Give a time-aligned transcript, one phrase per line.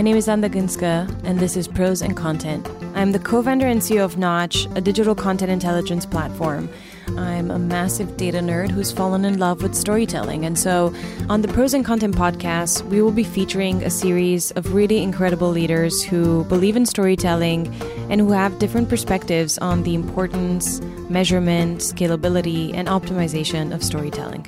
[0.00, 2.66] My name is Anda Gansca, and this is Pros and Content.
[2.94, 6.70] I'm the co founder and CEO of Knotch, a digital content intelligence platform.
[7.18, 10.46] I'm a massive data nerd who's fallen in love with storytelling.
[10.46, 10.94] And so,
[11.28, 15.50] on the Pros and Content podcast, we will be featuring a series of really incredible
[15.50, 17.66] leaders who believe in storytelling
[18.08, 20.80] and who have different perspectives on the importance,
[21.10, 24.46] measurement, scalability, and optimization of storytelling.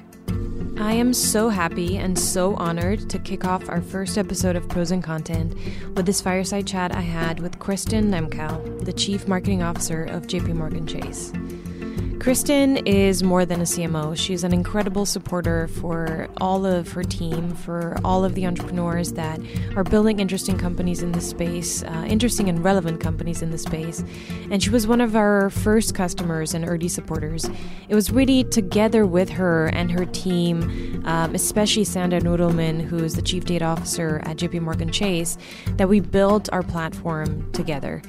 [0.82, 4.90] I am so happy and so honored to kick off our first episode of Pros
[4.90, 5.54] and Content
[5.95, 10.56] with this fireside chat I had with Kristin Lemkau, the Chief Marketing Officer of JP
[10.56, 11.32] Morgan Chase.
[12.22, 14.16] Kristin is more than a CMO.
[14.16, 19.40] She's an incredible supporter for all of her team, for all of the entrepreneurs that
[19.74, 24.04] are building interesting companies in the space, uh, interesting and relevant companies in the space.
[24.52, 27.45] And she was one of our first customers and early supporters.
[27.88, 33.16] It was really together with her and her team, um, especially Sandra Nudelman, who is
[33.16, 35.38] the Chief Data Officer at JP Morgan Chase,
[35.76, 38.01] that we built our platform together.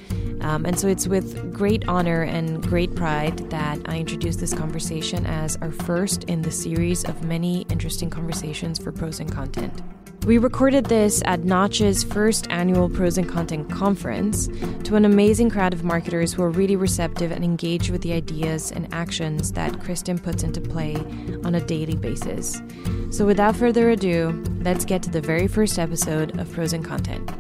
[0.41, 5.25] Um, and so it's with great honor and great pride that I introduce this conversation
[5.25, 9.81] as our first in the series of many interesting conversations for Pros and Content.
[10.25, 14.49] We recorded this at Knotch's first annual Pros and Content conference
[14.83, 18.73] to an amazing crowd of marketers who are really receptive and engaged with the ideas
[18.73, 20.95] and actions that Kristin puts into play
[21.45, 22.61] on a daily basis.
[23.09, 27.31] So, without further ado, let's get to the very first episode of Pros and Content.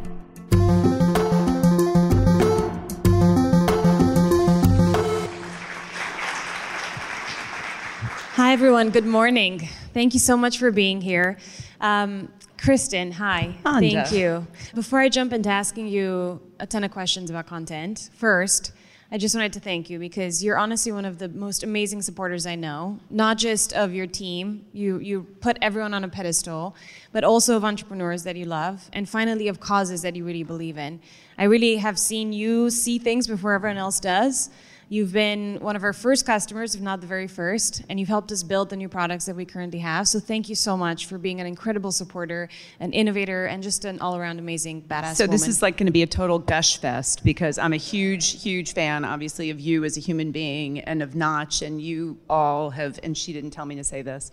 [8.53, 8.91] Hi, everyone.
[8.91, 9.67] Good morning.
[9.95, 11.39] Thank you so much for being here.
[11.81, 13.55] Um, Kristin, hi.
[13.65, 13.89] Anda.
[13.89, 14.45] Thank you.
[14.75, 18.71] Before I jump into asking you a ton of questions about content, first,
[19.11, 22.45] I just wanted to thank you because you're honestly one of the most amazing supporters
[22.45, 26.75] I know, not just of your team, you, you put everyone on a pedestal,
[27.11, 30.77] but also of entrepreneurs that you love, and finally of causes that you really believe
[30.77, 31.01] in.
[31.39, 34.51] I really have seen you see things before everyone else does.
[34.93, 38.31] You've been one of our first customers, if not the very first, and you've helped
[38.31, 40.07] us build the new products that we currently have.
[40.07, 42.47] So thank you so much for being an incredible supporter,
[42.79, 45.49] an innovator, and just an all-around amazing badass So this woman.
[45.49, 49.03] is like going to be a total gush fest because I'm a huge, huge fan,
[49.03, 52.99] obviously, of you as a human being and of Knotch, and you all have.
[53.01, 54.29] And she didn't tell me to say this.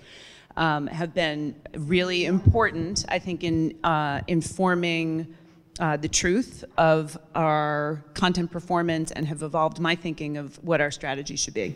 [0.59, 5.35] Um, have been really important, I think, in uh, informing
[5.81, 10.91] uh, the truth of our content performance and have evolved my thinking of what our
[10.91, 11.75] strategy should be.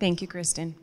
[0.00, 0.74] Thank you, Kristin.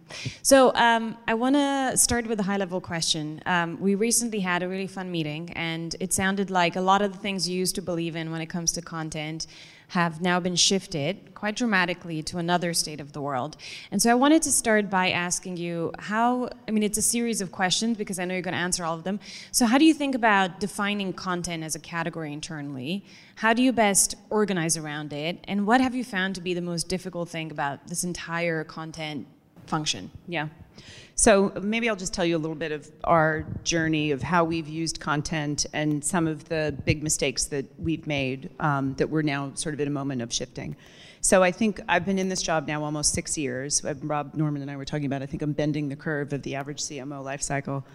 [0.41, 3.41] So um, I want to start with a high-level question.
[3.45, 7.11] Um, we recently had a really fun meeting, and it sounded like a lot of
[7.11, 9.47] the things you used to believe in when it comes to content
[9.91, 13.57] have now been shifted quite dramatically to another state of the world.
[13.91, 17.41] And so I wanted to start by asking you how, I mean, it's a series
[17.41, 19.19] of questions because I know you're going to answer all of them.
[19.51, 23.03] So, how do you think about defining content as a category internally?
[23.35, 25.44] How do you best organize around it?
[25.44, 29.28] And what have you found to be the most difficult thing about this entire content
[29.67, 30.11] function?
[30.27, 30.47] Yeah.
[31.16, 34.67] So maybe I'll just tell you a little bit of our journey of how we've
[34.67, 39.51] used content and some of the big mistakes that we've made um, that we're now
[39.53, 40.75] sort of in a moment of shifting.
[41.19, 43.83] So I think I've been in this job now almost six years.
[44.01, 45.21] Rob Norman and I were talking about.
[45.21, 47.85] I think I'm bending the curve of the average CMO life cycle.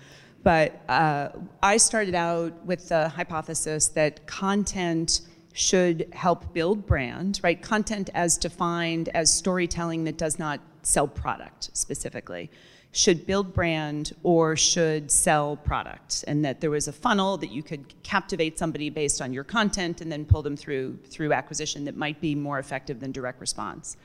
[0.45, 5.23] But uh, I started out with the hypothesis that content
[5.53, 7.61] should help build brand, right?
[7.61, 12.49] Content as defined as storytelling that does not sell product specifically
[12.93, 16.25] should build brand or should sell product.
[16.29, 20.01] And that there was a funnel that you could captivate somebody based on your content
[20.01, 23.97] and then pull them through through acquisition that might be more effective than direct response.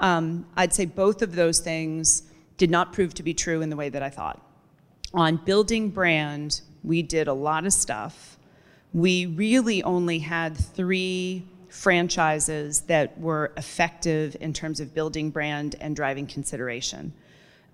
[0.00, 2.22] Um, i'd say both of those things
[2.56, 4.40] did not prove to be true in the way that i thought.
[5.14, 8.38] On building brand we did a lot of stuff.
[8.92, 15.96] We really only had three franchises that were effective in terms of building brand and
[15.96, 17.12] driving consideration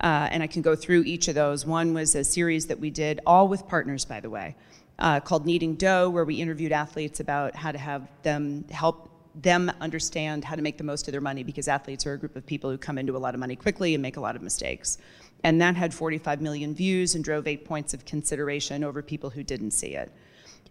[0.00, 1.64] uh, and I can go through each of those.
[1.64, 4.54] One was a series that we did, all with partners, by the way,
[4.98, 9.70] uh, called Kneading Dough, where we interviewed athletes about how to have them help them
[9.82, 12.46] understand how to make the most of their money because athletes are a group of
[12.46, 14.96] people who come into a lot of money quickly and make a lot of mistakes.
[15.44, 19.42] And that had 45 million views and drove eight points of consideration over people who
[19.42, 20.10] didn't see it.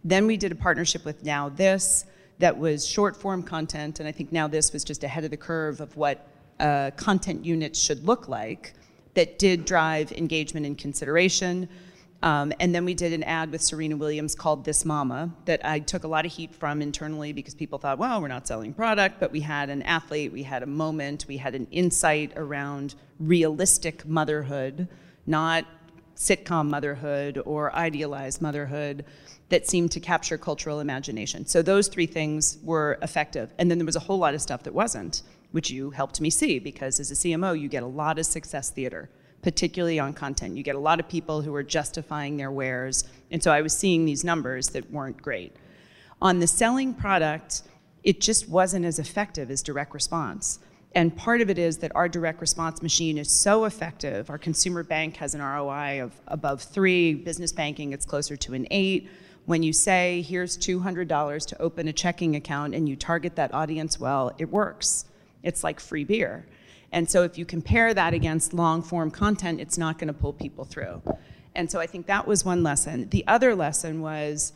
[0.03, 2.05] Then we did a partnership with NowThis
[2.39, 5.81] that was short form content, and I think NowThis was just ahead of the curve
[5.81, 6.27] of what
[6.59, 8.73] uh, content units should look like
[9.13, 11.69] that did drive engagement and consideration.
[12.21, 15.79] Um, and then we did an ad with Serena Williams called This Mama that I
[15.79, 19.19] took a lot of heat from internally because people thought, well, we're not selling product,
[19.19, 24.05] but we had an athlete, we had a moment, we had an insight around realistic
[24.07, 24.87] motherhood,
[25.27, 25.65] not
[26.15, 29.05] sitcom motherhood or idealized motherhood
[29.49, 31.45] that seemed to capture cultural imagination.
[31.45, 33.53] So those three things were effective.
[33.59, 35.21] And then there was a whole lot of stuff that wasn't,
[35.51, 38.71] which you helped me see because as a CMO, you get a lot of success
[38.71, 39.09] theater,
[39.41, 40.57] particularly on content.
[40.57, 43.03] You get a lot of people who are justifying their wares.
[43.29, 45.55] And so I was seeing these numbers that weren't great.
[46.21, 47.61] On the selling product,
[48.03, 50.59] it just wasn't as effective as direct response.
[50.95, 54.29] And part of it is that our direct response machine is so effective.
[54.29, 58.65] Our consumer bank has an ROI of above three, business banking, it's closer to an
[58.71, 59.09] eight.
[59.45, 63.99] When you say, here's $200 to open a checking account and you target that audience
[63.99, 65.05] well, it works.
[65.43, 66.45] It's like free beer.
[66.93, 70.31] And so if you compare that against long form content, it's not going to pull
[70.31, 71.01] people through.
[71.55, 73.09] And so I think that was one lesson.
[73.09, 74.53] The other lesson was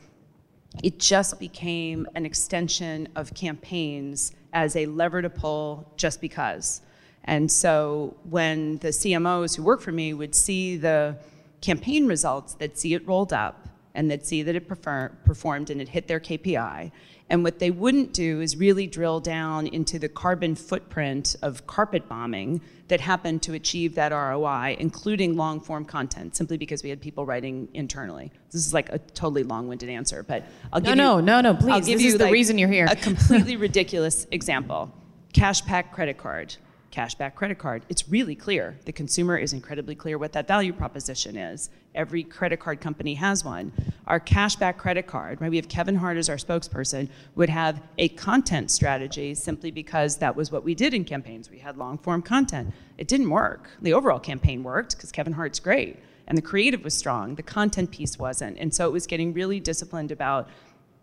[0.84, 6.82] it just became an extension of campaigns as a lever to pull just because.
[7.26, 11.18] And so when the CMOs who work for me would see the
[11.62, 15.82] campaign results, they'd see it rolled up and they'd see that it prefer- performed and
[15.82, 16.92] it hit their KPI.
[17.30, 22.10] And what they wouldn't do is really drill down into the carbon footprint of carpet
[22.10, 27.00] bombing that happened to achieve that ROI, including long form content, simply because we had
[27.00, 28.32] people writing internally.
[28.52, 30.44] This is like a totally long winded answer, but
[30.74, 31.22] I'll give no, you.
[31.22, 31.72] No, no, no, please.
[31.72, 32.88] I'll give this you is the like reason you're here.
[32.90, 34.92] A completely ridiculous example
[35.34, 36.56] cashback credit card
[36.92, 37.84] cashback credit card.
[37.90, 38.78] It's really clear.
[38.86, 41.70] The consumer is incredibly clear what that value proposition is.
[41.96, 43.72] Every credit card company has one.
[44.08, 45.50] Our cashback credit card, right?
[45.50, 50.36] We have Kevin Hart as our spokesperson, would have a content strategy simply because that
[50.36, 51.50] was what we did in campaigns.
[51.50, 52.74] We had long form content.
[52.98, 53.70] It didn't work.
[53.82, 55.98] The overall campaign worked because Kevin Hart's great
[56.28, 57.36] and the creative was strong.
[57.36, 58.58] The content piece wasn't.
[58.60, 60.48] And so it was getting really disciplined about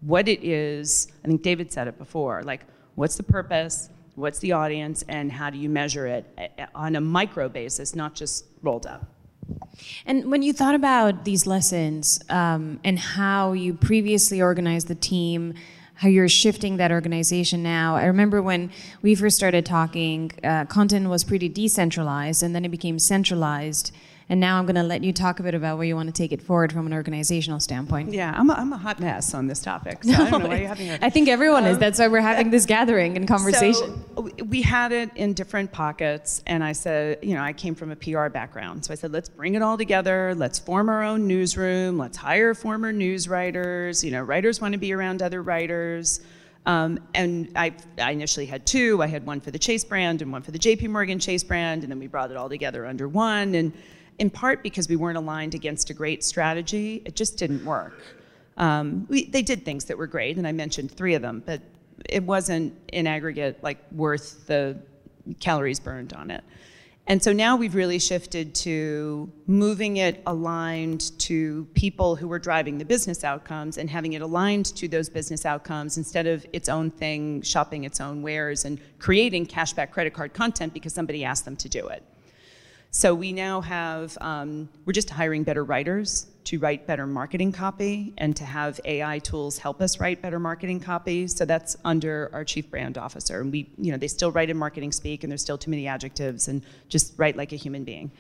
[0.01, 1.09] what it is.
[1.25, 2.63] I think David said it before like,
[2.95, 3.91] what's the purpose?
[4.17, 7.95] What's the audience, and how do you measure it eh, eh, on a micro basis,
[7.95, 9.07] not just rolled up.
[10.05, 15.55] And when you thought about these lessons um, and how you previously organized the team,
[15.97, 17.97] how you're shifting that organization now.
[17.97, 18.71] I remember when
[19.03, 23.93] we first started talking, uh, content was pretty decentralized and then it became centralized.
[24.29, 26.13] And now I'm going to let you talk a bit about where you want to
[26.13, 28.13] take it forward from an organizational standpoint.
[28.13, 30.03] Yeah, I'm a, I'm a hot mess on this topic.
[30.03, 31.79] So I don't know why you're having a, I think everyone um, is.
[31.79, 34.05] That's why we're having this gathering and conversation.
[34.17, 37.93] So we had it in different pockets, and I said, you know, I came from
[37.93, 40.35] a PR background, so I said, let's bring it all together.
[40.35, 41.97] Let's form our own newsroom.
[41.97, 44.03] Let's hire former news writers.
[44.03, 46.21] You know, writers want to be around other writers.
[46.67, 49.01] Um, and I, I, initially had two.
[49.01, 51.85] I had one for the Chase brand and one for the JP Morgan Chase brand,
[51.85, 53.55] and then we brought it all together under one.
[53.55, 53.73] And
[54.19, 57.03] in part because we weren't aligned against a great strategy.
[57.05, 58.01] It just didn't work.
[58.57, 61.61] Um, we, they did things that were great, and I mentioned three of them, but
[62.09, 64.79] it wasn't in aggregate like worth the
[65.41, 66.43] calories burned on it.
[67.09, 72.79] And so now we've really shifted to moving it aligned to people who are driving
[72.79, 76.91] the business outcomes and having it aligned to those business outcomes instead of its own
[76.91, 81.55] thing, shopping its own wares and creating cashback credit card content because somebody asked them
[81.57, 82.03] to do it.
[82.91, 88.15] So we now have, um, we're just hiring better writers to write better marketing copy
[88.19, 91.27] and to have AI tools help us write better marketing copy.
[91.27, 93.41] So that's under our chief brand officer.
[93.41, 95.87] And we, you know, they still write in marketing speak and there's still too many
[95.89, 98.13] adjectives and just write like a human being.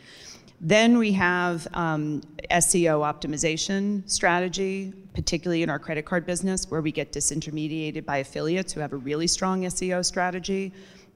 [0.60, 6.90] Then we have um, SEO optimization strategy, particularly in our credit card business, where we
[6.90, 10.72] get disintermediated by affiliates who have a really strong SEO strategy.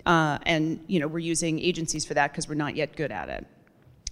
[0.07, 3.29] Uh, and you know we're using agencies for that because we're not yet good at
[3.29, 3.47] it.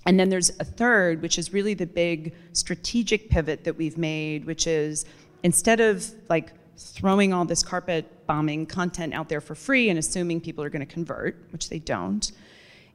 [0.06, 4.46] And then there's a third, which is really the big strategic pivot that we've made,
[4.46, 5.04] which is
[5.42, 10.40] instead of like throwing all this carpet bombing content out there for free and assuming
[10.40, 12.32] people are going to convert, which they don't,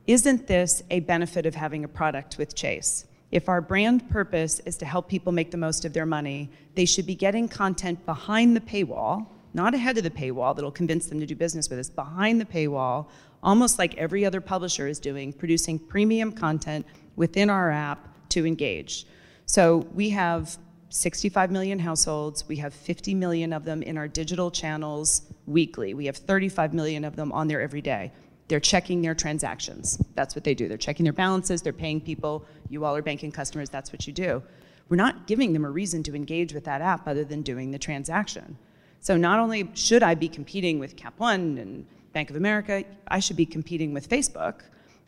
[0.07, 3.05] isn't this a benefit of having a product with Chase?
[3.31, 6.85] If our brand purpose is to help people make the most of their money, they
[6.85, 11.19] should be getting content behind the paywall not ahead of the paywall that'll convince them
[11.19, 13.07] to do business with us, behind the paywall,
[13.41, 19.05] almost like every other publisher is doing, producing premium content within our app to engage.
[19.45, 20.57] So we have
[20.89, 22.47] 65 million households.
[22.47, 25.93] We have 50 million of them in our digital channels weekly.
[25.93, 28.11] We have 35 million of them on there every day.
[28.47, 30.01] They're checking their transactions.
[30.15, 30.67] That's what they do.
[30.67, 32.45] They're checking their balances, they're paying people.
[32.69, 34.43] You all are banking customers, that's what you do.
[34.89, 37.79] We're not giving them a reason to engage with that app other than doing the
[37.79, 38.57] transaction.
[39.03, 43.19] So not only should I be competing with Cap One and Bank of America, I
[43.19, 44.61] should be competing with Facebook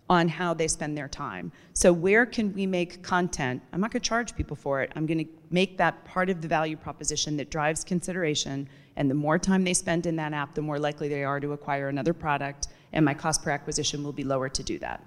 [0.10, 1.50] on how they spend their time.
[1.74, 3.62] So where can we make content?
[3.72, 4.92] I'm not going to charge people for it.
[4.98, 8.68] I'm going to make that part of the value proposition that drives consideration.
[8.98, 11.54] And the more time they spend in that app, the more likely they are to
[11.54, 15.02] acquire another product, and my cost per acquisition will be lower to do that.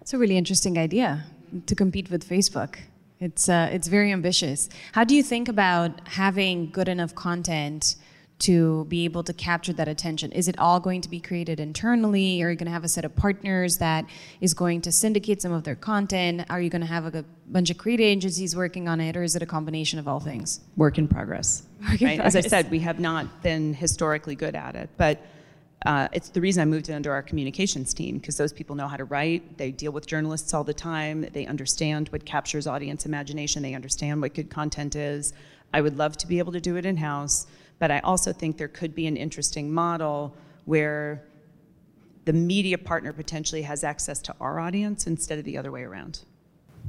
[0.00, 1.24] It's a really interesting idea
[1.66, 2.78] to compete with Facebook.
[3.18, 4.68] It's uh, it's very ambitious.
[4.92, 7.96] How do you think about having good enough content
[8.38, 10.30] to be able to capture that attention?
[10.32, 12.42] Is it all going to be created internally?
[12.42, 14.04] Are you going to have a set of partners that
[14.42, 16.44] is going to syndicate some of their content?
[16.50, 19.34] Are you going to have a bunch of creative agencies working on it, or is
[19.34, 20.60] it a combination of all things?
[20.76, 21.62] Work in progress.
[21.90, 22.16] Work in right?
[22.16, 22.34] progress.
[22.34, 25.20] As I said, we have not been historically good at it, but.
[25.86, 28.96] Uh, it's the reason I moved into our communications team because those people know how
[28.96, 29.56] to write.
[29.56, 31.28] They deal with journalists all the time.
[31.32, 33.62] They understand what captures audience imagination.
[33.62, 35.32] They understand what good content is.
[35.72, 37.46] I would love to be able to do it in house.
[37.78, 41.22] But I also think there could be an interesting model where
[42.24, 46.22] the media partner potentially has access to our audience instead of the other way around.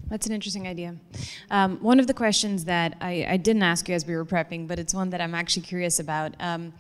[0.08, 0.96] That's an interesting idea.
[1.52, 4.68] Um, one of the questions that I, I, didn't ask you as we were prepping,
[4.68, 6.34] but it's one that I'm actually curious about.
[6.40, 6.74] Um,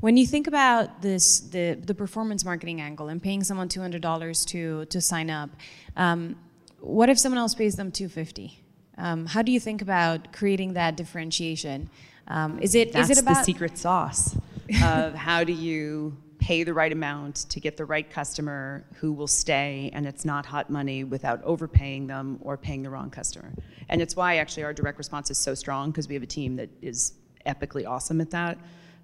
[0.00, 4.84] when you think about this, the, the performance marketing angle and paying someone $200 to,
[4.86, 5.50] to sign up,
[5.96, 6.36] um,
[6.80, 8.60] what if someone else pays them 250
[8.98, 11.88] um, How do you think about creating that differentiation?
[12.28, 14.36] Um, is it That's is it about the secret sauce
[14.82, 19.26] of how do you pay the right amount to get the right customer who will
[19.26, 23.50] stay and it's not hot money without overpaying them or paying the wrong customer.
[23.88, 26.56] And it's why actually our direct response is so strong because we have a team
[26.56, 27.14] that is
[27.46, 28.58] epically awesome at that.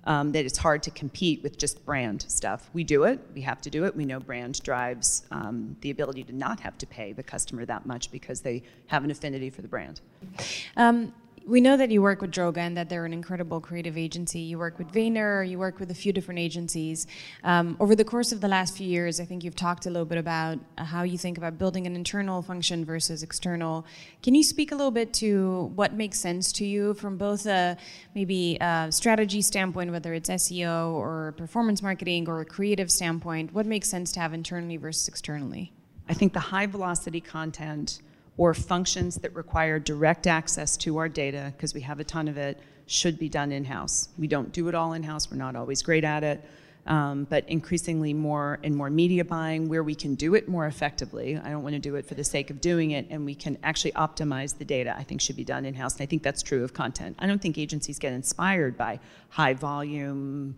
[0.05, 2.71] Um, that it's hard to compete with just brand stuff.
[2.73, 3.95] We do it, we have to do it.
[3.95, 7.85] We know brand drives um, the ability to not have to pay the customer that
[7.85, 10.01] much because they have an affinity for the brand.
[10.79, 11.13] Um,
[11.51, 14.39] we know that you work with Droga and that they're an incredible creative agency.
[14.39, 17.09] You work with Vayner, you work with a few different agencies.
[17.43, 20.07] Um, over the course of the last few years, I think you've talked a little
[20.07, 23.85] bit about uh, how you think about building an internal function versus external.
[24.23, 27.77] Can you speak a little bit to what makes sense to you from both a
[28.15, 33.53] maybe a strategy standpoint, whether it's SEO or performance marketing or a creative standpoint?
[33.53, 35.73] What makes sense to have internally versus externally?
[36.09, 38.01] I think the high velocity content
[38.41, 42.39] or functions that require direct access to our data, because we have a ton of
[42.39, 44.09] it, should be done in house.
[44.17, 46.43] We don't do it all in house, we're not always great at it.
[46.87, 51.37] Um, but increasingly more and more media buying where we can do it more effectively.
[51.37, 53.59] I don't want to do it for the sake of doing it, and we can
[53.63, 55.97] actually optimize the data, I think should be done in house.
[55.97, 57.17] And I think that's true of content.
[57.19, 60.57] I don't think agencies get inspired by high volume,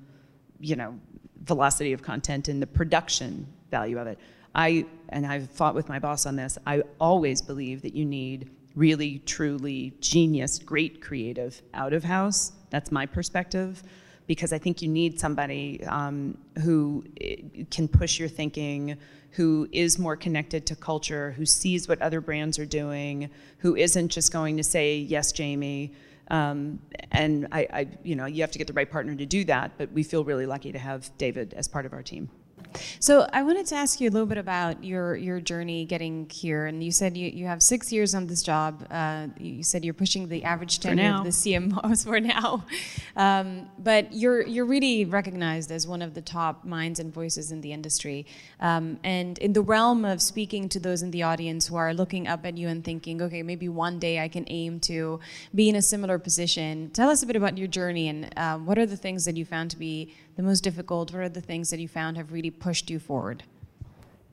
[0.61, 0.97] you know,
[1.43, 4.21] velocity of content and the production value of it.
[4.55, 8.51] I, and I've fought with my boss on this, I always believe that you need
[8.75, 12.53] really, truly genius, great creative out of house.
[12.71, 13.83] That's my perspective.
[14.27, 17.37] Because I think you need somebody um, who eh,
[17.71, 18.97] can push your thinking,
[19.33, 24.09] who is more connected to culture, who sees what other brands are doing, who isn't
[24.09, 25.93] just going to say, yes, Jamie.
[26.29, 26.79] Um,
[27.11, 29.73] and I, I, you know, you have to get the right partner to do that,
[29.77, 32.31] but we feel really lucky to have David as part of our team.
[33.01, 36.67] So I wanted to ask you a little bit about your your journey getting here.
[36.67, 38.87] And you said you, you have six years on this job.
[38.91, 42.65] Uh, you said you're pushing the average tenure of the CMOs for now.
[43.17, 47.61] Um, but you're you're really recognized as one of the top minds and voices in
[47.61, 48.27] the industry.
[48.61, 52.29] Um, and in the realm of speaking to those in the audience who are looking
[52.29, 55.21] up at you and thinking, okay, maybe one day I can aim to
[55.55, 56.91] be in a similar position.
[56.91, 59.45] Tell us a bit about your journey and um, what are the things that you
[59.45, 61.13] found to be the most difficult?
[61.13, 63.43] What are the things that you found have really pushed you forward?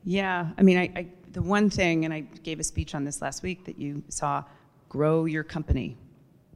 [0.04, 3.20] Yeah, I mean, I, I, the one thing, and I gave a speech on this
[3.20, 4.44] last week that you saw,
[4.88, 5.96] grow your company.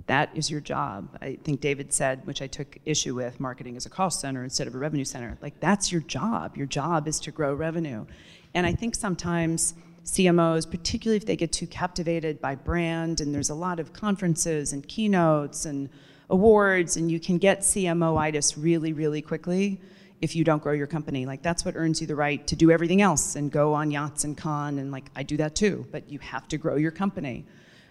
[0.07, 1.17] That is your job.
[1.21, 4.67] I think David said, which I took issue with, marketing as a cost center instead
[4.67, 5.39] of a revenue center.
[5.41, 6.57] Like, that's your job.
[6.57, 8.07] Your job is to grow revenue.
[8.55, 9.75] And I think sometimes
[10.05, 14.73] CMOs, particularly if they get too captivated by brand, and there's a lot of conferences
[14.73, 15.89] and keynotes and
[16.35, 19.81] awards and you can get CMO-itis really, really quickly
[20.21, 21.27] if you don't grow your company.
[21.27, 24.25] Like that's what earns you the right to do everything else and go on yachts
[24.25, 27.47] and Cannes and like I do that too, but you have to grow your company.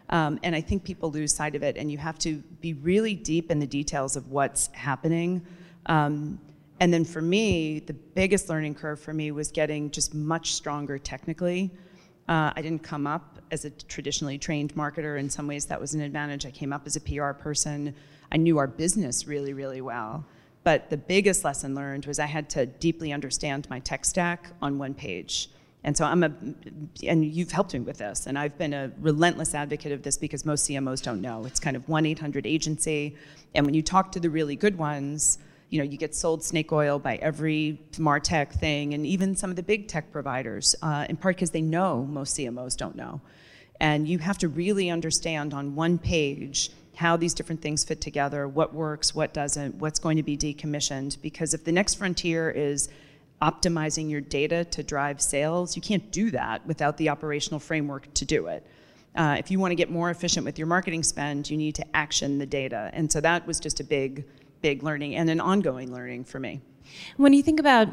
[0.10, 3.16] Um, and I think people lose sight of it and you have to be really
[3.16, 5.42] deep in the details of what's happening.
[5.86, 6.38] Um,
[6.82, 10.98] and then for me, the biggest learning curve for me was getting just much stronger
[11.00, 11.72] technically.
[12.28, 15.18] Uh, I didn't come up as a traditionally trained marketer.
[15.18, 16.46] In some ways, that was an advantage.
[16.46, 17.96] I came up as a PR person.
[18.34, 20.26] I knew our business really, really well.
[20.64, 24.80] But the biggest lesson learned was I had to deeply understand my tech stack on
[24.80, 25.50] one page.
[25.84, 26.32] And so I'm a,
[27.06, 30.46] and you've helped me with this, and I've been a relentless advocate of this because
[30.46, 31.44] most CMOs don't know.
[31.46, 33.18] It's kind of 1 800 agency,
[33.54, 36.72] and when you talk to the really good ones, you know, you get sold snake
[36.72, 41.18] oil by every MarTech thing, and even some of the big tech providers, uh, in
[41.18, 43.20] part because they know most CMOs don't know.
[43.82, 48.48] And you have to really understand on one page how these different things fit together,
[48.48, 51.22] what works, what doesn't, what's going to be decommissioned.
[51.22, 52.90] Because if the next frontier is
[53.44, 55.76] optimizing your data to drive sales.
[55.76, 58.66] You can't do that without the operational framework to do it.
[59.16, 61.86] Uh, if you want to get more efficient with your marketing spend, you need to
[61.96, 62.90] action the data.
[62.94, 64.26] And so that was just a big,
[64.62, 66.62] big learning and an ongoing learning for me.
[67.18, 67.90] When you think about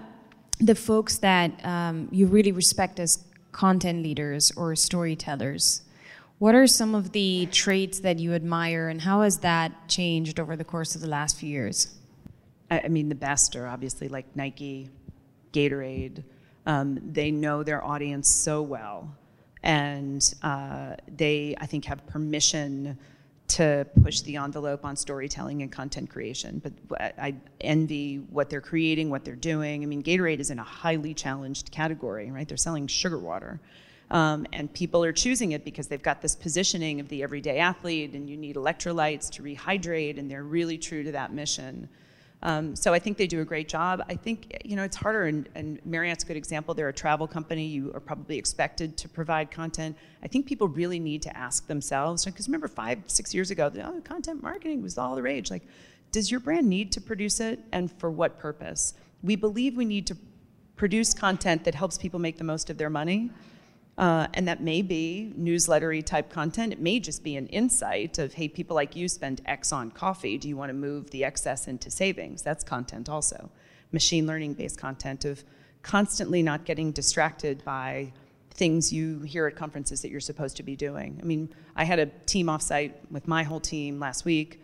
[0.61, 5.83] the folks that um, you really respect as content leaders or storytellers,
[6.41, 10.57] what are some of the traits that you admire, and how has that changed over
[10.57, 11.95] the course of the last few years?
[12.71, 14.89] I, mean, the best are obviously like Nike,
[15.53, 16.25] Gatorade.
[16.65, 19.15] Um, they know their audience so well,
[19.63, 22.99] and uh, they, I think, have permission
[23.49, 26.63] to push the envelope on storytelling and content creation.
[26.89, 29.83] But I envy what they're creating, what they're doing.
[29.83, 32.49] I mean, Gatorade is in a highly challenged category, right?
[32.49, 33.61] They're selling sugar water.
[34.11, 38.15] Um, and people are choosing it because they've got this positioning of the everyday athlete,
[38.15, 41.89] and you need electrolytes to rehydrate, and they're really true to that mission.
[42.43, 44.03] Um, so I think they do a great job.
[44.09, 46.73] I think you know it's harder, and, and, Marriott's a good example.
[46.73, 47.67] They're a travel company.
[47.67, 49.97] You are probably expected to provide content.
[50.23, 53.87] I think people really need to ask themselves because remember five, six years ago, the,
[53.87, 55.51] oh, content marketing was all the rage.
[55.51, 55.65] Like,
[56.13, 58.95] does your brand need to produce it, and for what purpose?
[59.23, 60.17] We believe we need to
[60.77, 63.31] produce content that helps people make the most of their money.
[64.01, 66.73] Uh, and that may be newslettery type content.
[66.73, 70.39] It may just be an insight of, hey, people like you spend X on coffee.
[70.39, 72.41] Do you want to move the excess into savings?
[72.41, 73.51] That's content also.
[73.93, 75.45] Machine learning based content of
[75.83, 78.11] constantly not getting distracted by
[78.55, 81.19] things you hear at conferences that you're supposed to be doing.
[81.21, 84.63] I mean, I had a team offsite with my whole team last week.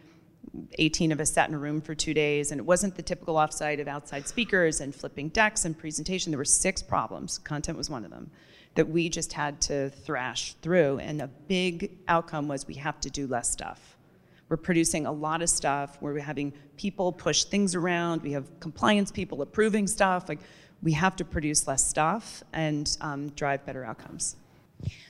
[0.78, 3.34] 18 of us sat in a room for two days, and it wasn't the typical
[3.34, 6.32] offsite of outside speakers and flipping decks and presentation.
[6.32, 7.36] There were six problems.
[7.36, 8.30] Content was one of them
[8.76, 10.98] that we just had to thrash through.
[10.98, 13.96] And a big outcome was we have to do less stuff.
[14.48, 15.98] We're producing a lot of stuff.
[16.00, 18.22] We're having people push things around.
[18.22, 20.28] We have compliance people approving stuff.
[20.28, 20.38] Like
[20.82, 24.36] we have to produce less stuff and um, drive better outcomes.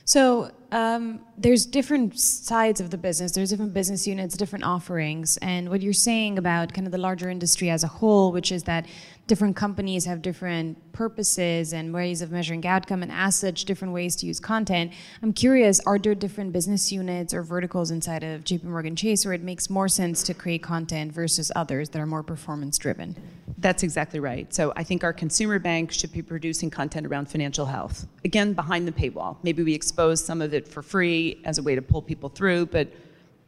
[0.05, 3.31] So um, there's different sides of the business.
[3.31, 7.29] There's different business units, different offerings, and what you're saying about kind of the larger
[7.29, 8.85] industry as a whole, which is that
[9.27, 14.15] different companies have different purposes and ways of measuring outcome, and as such, different ways
[14.17, 14.91] to use content.
[15.21, 18.67] I'm curious: are there different business units or verticals inside of J.P.
[18.67, 22.23] Morgan Chase where it makes more sense to create content versus others that are more
[22.23, 23.15] performance driven?
[23.59, 24.53] That's exactly right.
[24.53, 28.05] So I think our consumer bank should be producing content around financial health.
[28.23, 29.37] Again, behind the paywall.
[29.41, 32.65] Maybe we expose some of it for free as a way to pull people through,
[32.67, 32.89] but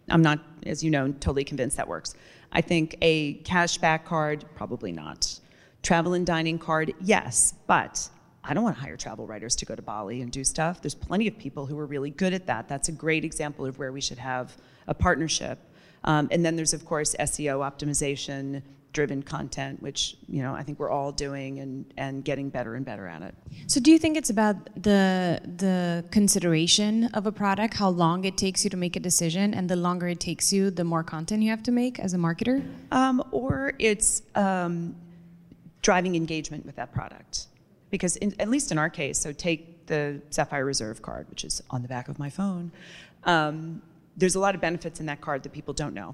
[0.09, 2.15] I'm not, as you know, totally convinced that works.
[2.51, 5.39] I think a cashback card, probably not.
[5.83, 8.09] Travel and dining card, yes, but
[8.43, 10.81] I don't want to hire travel writers to go to Bali and do stuff.
[10.81, 12.67] There's plenty of people who are really good at that.
[12.67, 15.59] That's a great example of where we should have a partnership.
[16.03, 18.61] Um, and then there's, of course, SEO optimization,
[18.93, 22.85] driven content, which you know I think we're all doing and, and getting better and
[22.85, 23.35] better at it.
[23.67, 28.37] So do you think it's about the the consideration of a product, how long it
[28.37, 31.43] takes you to make a decision, and the longer it takes you, the more content
[31.43, 32.65] you have to make as a marketer?
[32.91, 34.95] Um, or it's um,
[35.81, 37.47] driving engagement with that product.
[37.89, 41.63] Because in, at least in our case, so take the Sapphire Reserve card, which is
[41.71, 42.71] on the back of my phone.
[43.23, 43.81] Um,
[44.15, 46.13] there's a lot of benefits in that card that people don't know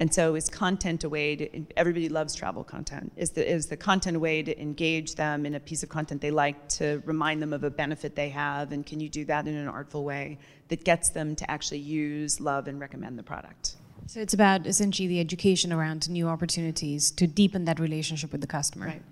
[0.00, 3.12] and so is content a way to, everybody loves travel content.
[3.16, 6.20] Is the, is the content a way to engage them in a piece of content
[6.20, 8.70] they like to remind them of a benefit they have?
[8.70, 12.40] And can you do that in an artful way that gets them to actually use,
[12.40, 13.76] love, and recommend the product?
[14.06, 18.46] So it's about essentially the education around new opportunities to deepen that relationship with the
[18.46, 18.86] customer.
[18.86, 19.02] Right.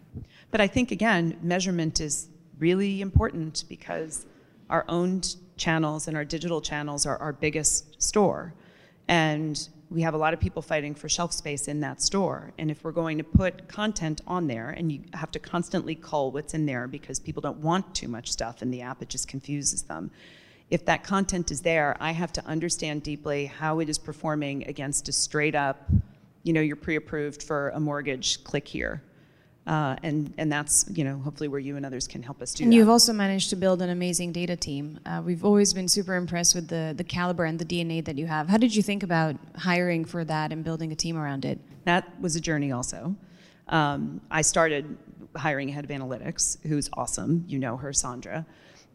[0.52, 4.24] But I think, again, measurement is really important because
[4.70, 8.54] our owned channels and our digital channels are our biggest store.
[9.08, 12.52] And we have a lot of people fighting for shelf space in that store.
[12.58, 16.32] And if we're going to put content on there, and you have to constantly cull
[16.32, 19.28] what's in there because people don't want too much stuff in the app, it just
[19.28, 20.10] confuses them.
[20.70, 25.08] If that content is there, I have to understand deeply how it is performing against
[25.08, 25.88] a straight up,
[26.42, 29.02] you know, you're pre approved for a mortgage, click here.
[29.66, 32.62] Uh, and and that's you know hopefully where you and others can help us do.
[32.62, 32.76] And that.
[32.76, 35.00] you've also managed to build an amazing data team.
[35.04, 38.26] Uh, we've always been super impressed with the the caliber and the DNA that you
[38.26, 38.48] have.
[38.48, 41.58] How did you think about hiring for that and building a team around it?
[41.84, 43.16] That was a journey also.
[43.68, 44.96] Um, I started
[45.34, 47.44] hiring a head of analytics, who's awesome.
[47.48, 48.46] You know her, Sandra.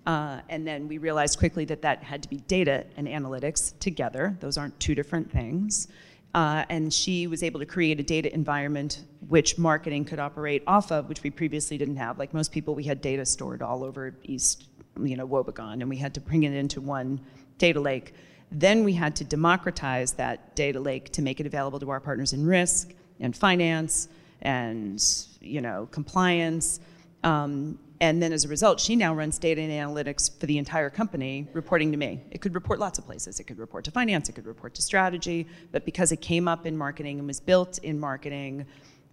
[0.06, 4.36] Uh, and then we realized quickly that that had to be data and analytics together.
[4.40, 5.88] Those aren't two different things.
[6.34, 10.92] Uh, and she was able to create a data environment which marketing could operate off
[10.92, 12.18] of, which we previously didn't have.
[12.18, 14.68] Like most people, we had data stored all over East,
[15.02, 17.20] you know, Wobegon, and we had to bring it into one
[17.58, 18.14] data lake.
[18.52, 22.34] Then we had to democratize that data lake to make it available to our partners
[22.34, 24.08] in risk and finance
[24.42, 25.02] and
[25.40, 26.80] you know compliance.
[27.24, 30.90] Um, and then as a result, she now runs data and analytics for the entire
[30.90, 32.20] company, reporting to me.
[32.32, 33.40] It could report lots of places.
[33.40, 36.66] It could report to finance, it could report to strategy, but because it came up
[36.66, 38.66] in marketing and was built in marketing,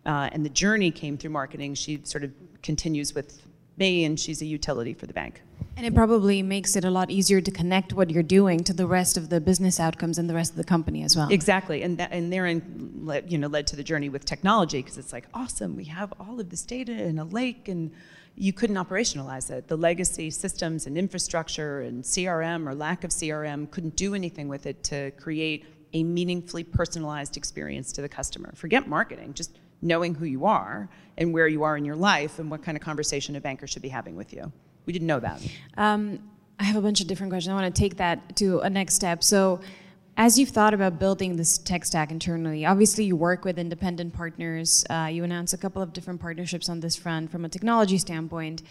[0.07, 3.43] uh, and the journey came through marketing, she sort of continues with
[3.77, 5.43] me, and she's a utility for the bank.
[5.77, 8.87] And it probably makes it a lot easier to connect what you're doing to the
[8.87, 11.29] rest of the business outcomes and the rest of the company as well.
[11.31, 14.97] Exactly, and that, and therein, led, you know, led to the journey with technology because
[14.97, 15.77] it's like awesome.
[15.77, 17.93] We have all of this data in a lake, and
[18.41, 19.67] you couldn't operationalize it.
[19.67, 24.67] The legacy systems and infrastructure and CRM or lack of CRM couldn't do anything with
[24.67, 28.53] it to create a meaningfully personalized experience to the customer.
[28.55, 32.51] Forget marketing, just knowing who you are and where you are in your life and
[32.51, 34.53] what kind of conversation a banker should be having with you.
[34.87, 35.41] We didn't know that.
[35.77, 36.21] Um,
[36.61, 37.51] I have a bunch of different questions.
[37.51, 39.23] I want to take that to a next step.
[39.23, 39.61] So,
[40.19, 44.85] as you've thought about building this tech stack internally, obviously you work with independent partners.
[44.91, 48.63] Uh, you announced a couple of different partnerships on this front from a technology standpoint.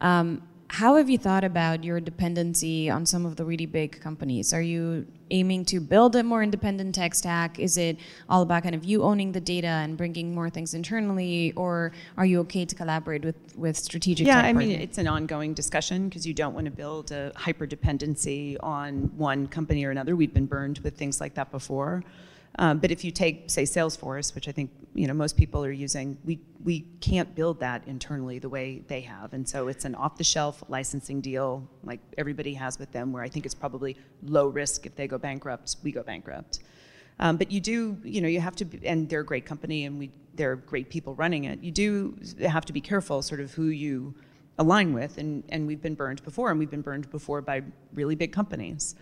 [0.00, 0.42] Um,
[0.74, 4.52] how have you thought about your dependency on some of the really big companies?
[4.52, 7.60] Are you aiming to build a more independent tech stack?
[7.60, 7.96] Is it
[8.28, 12.26] all about kind of you owning the data and bringing more things internally, or are
[12.26, 14.26] you okay to collaborate with with strategic?
[14.26, 17.66] Yeah, I mean it's an ongoing discussion because you don't want to build a hyper
[17.66, 20.16] dependency on one company or another.
[20.16, 22.02] We've been burned with things like that before.
[22.58, 25.72] Um, but if you take, say, Salesforce, which I think you know most people are
[25.72, 29.94] using, we we can't build that internally the way they have, and so it's an
[29.94, 34.86] off-the-shelf licensing deal like everybody has with them, where I think it's probably low risk
[34.86, 36.60] if they go bankrupt, we go bankrupt.
[37.18, 39.84] Um, but you do, you know, you have to, be, and they're a great company,
[39.84, 41.62] and we they're great people running it.
[41.62, 44.14] You do have to be careful, sort of who you
[44.58, 47.62] align with, and and we've been burned before, and we've been burned before by
[47.94, 48.94] really big companies.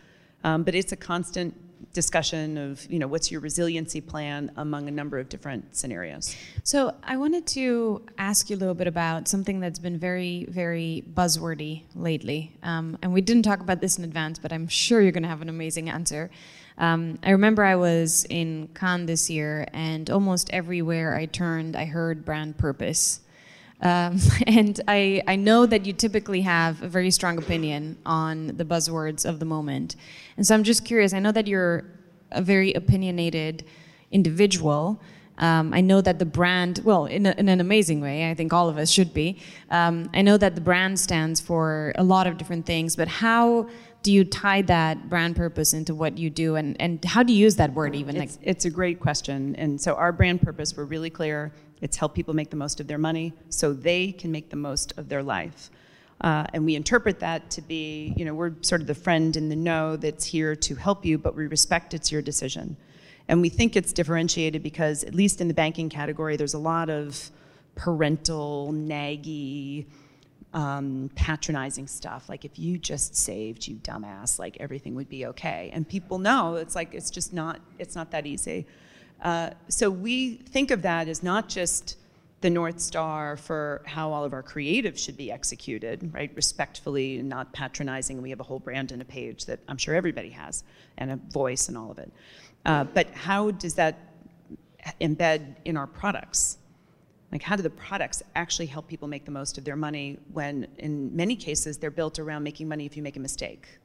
[0.45, 1.55] Um, but it's a constant
[1.93, 6.35] discussion of you know what's your resiliency plan among a number of different scenarios.
[6.65, 11.05] So I wanted to ask you a little bit about something that's been very very
[11.15, 15.13] buzzwordy lately, um, and we didn't talk about this in advance, but I'm sure you're
[15.13, 16.31] going to have an amazing answer.
[16.79, 21.85] Um, I remember I was in Cannes this year, and almost everywhere I turned, I
[21.85, 23.21] heard brand purpose.
[23.83, 28.65] Um, and I, I know that you typically have a very strong opinion on the
[28.65, 29.97] buzzwords of the moment.
[30.37, 31.85] And so I'm just curious I know that you're
[32.31, 33.65] a very opinionated
[34.11, 35.01] individual.
[35.39, 38.53] Um, I know that the brand, well, in, a, in, an amazing way, I think
[38.53, 39.39] all of us should be.
[39.71, 43.69] Um, I know that the brand stands for a lot of different things, but how
[44.03, 47.39] do you tie that brand purpose into what you do, and, and how do you
[47.39, 48.17] use that word even?
[48.17, 49.55] It's, it's a great question.
[49.57, 52.87] And so, our brand purpose, we're really clear it's help people make the most of
[52.87, 55.71] their money so they can make the most of their life.
[56.23, 59.49] Uh, and we interpret that to be, you know, we're sort of the friend in
[59.49, 62.77] the know that's here to help you, but we respect it's your decision.
[63.27, 66.89] And we think it's differentiated because, at least in the banking category, there's a lot
[66.89, 67.31] of
[67.75, 69.87] parental, naggy,
[70.55, 72.29] um, patronizing stuff.
[72.29, 75.71] Like, if you just saved, you dumbass, like everything would be okay.
[75.73, 78.67] And people know it's like, it's just not, it's not that easy.
[79.23, 81.97] Uh, so we think of that as not just
[82.41, 86.31] the North Star for how all of our creative should be executed, right?
[86.35, 88.21] Respectfully and not patronizing.
[88.21, 90.65] We have a whole brand and a page that I'm sure everybody has,
[90.99, 92.13] and a voice and all of it.
[92.67, 93.97] Uh, but how does that
[95.01, 96.59] embed in our products?
[97.31, 100.67] Like, how do the products actually help people make the most of their money when,
[100.79, 103.79] in many cases, they're built around making money if you make a mistake?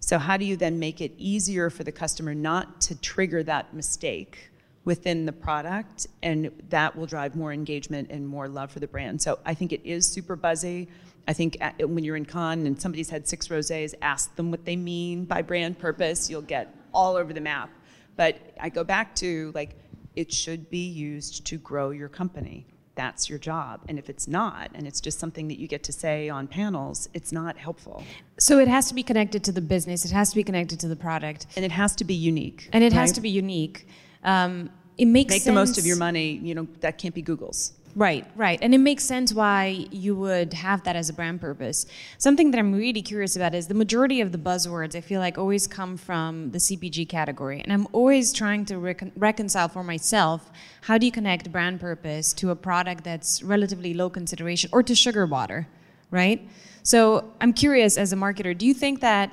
[0.00, 3.74] So, how do you then make it easier for the customer not to trigger that
[3.74, 4.50] mistake?
[4.88, 9.20] Within the product, and that will drive more engagement and more love for the brand.
[9.20, 10.88] So I think it is super buzzy.
[11.30, 14.76] I think when you're in Cannes and somebody's had six rosés, ask them what they
[14.76, 16.30] mean by brand purpose.
[16.30, 17.68] You'll get all over the map.
[18.16, 19.72] But I go back to like,
[20.16, 22.66] it should be used to grow your company.
[22.94, 23.82] That's your job.
[23.90, 27.10] And if it's not, and it's just something that you get to say on panels,
[27.12, 28.02] it's not helpful.
[28.38, 30.88] So it has to be connected to the business, it has to be connected to
[30.88, 31.46] the product.
[31.56, 32.70] And it has to be unique.
[32.72, 33.00] And it right?
[33.00, 33.86] has to be unique.
[34.24, 35.46] Um, it makes make sense.
[35.46, 36.32] the most of your money.
[36.32, 37.72] You know that can't be Google's.
[37.98, 38.58] Right, right.
[38.62, 41.86] And it makes sense why you would have that as a brand purpose.
[42.18, 45.36] Something that I'm really curious about is the majority of the buzzwords I feel like
[45.36, 47.60] always come from the CPG category.
[47.60, 50.50] And I'm always trying to recon- reconcile for myself
[50.82, 54.94] how do you connect brand purpose to a product that's relatively low consideration or to
[54.94, 55.66] sugar water,
[56.10, 56.46] right?
[56.84, 59.32] So I'm curious as a marketer, do you think that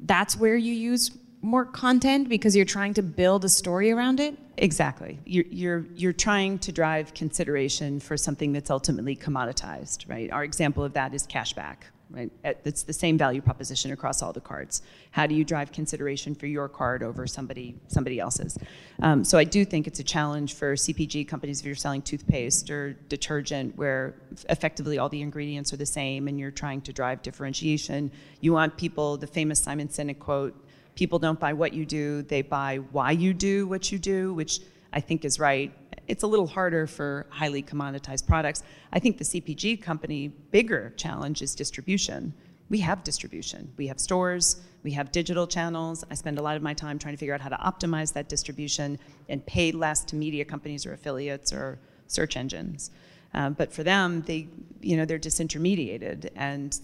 [0.00, 1.10] that's where you use
[1.42, 4.36] more content because you're trying to build a story around it?
[4.56, 5.18] Exactly.
[5.24, 10.30] You're, you're, you're trying to drive consideration for something that's ultimately commoditized, right?
[10.30, 11.76] Our example of that is cashback,
[12.10, 12.30] right?
[12.44, 14.82] It's the same value proposition across all the cards.
[15.12, 18.58] How do you drive consideration for your card over somebody somebody else's?
[19.00, 22.68] Um, so I do think it's a challenge for CPG companies if you're selling toothpaste
[22.68, 24.14] or detergent, where
[24.50, 28.10] effectively all the ingredients are the same, and you're trying to drive differentiation.
[28.42, 29.16] You want people.
[29.16, 30.54] The famous Simon Sinek quote:
[30.94, 34.60] "People don't buy what you do; they buy why you do what you do," which
[34.92, 35.72] I think is right.
[36.08, 38.62] It's a little harder for highly commoditized products.
[38.92, 42.34] I think the CPG company bigger challenge is distribution.
[42.68, 43.72] We have distribution.
[43.76, 46.04] We have stores, we have digital channels.
[46.10, 48.28] I spend a lot of my time trying to figure out how to optimize that
[48.28, 48.98] distribution
[49.28, 52.90] and pay less to media companies or affiliates or search engines.
[53.34, 54.48] Um, but for them, they,
[54.80, 56.78] you know, they're disintermediated, and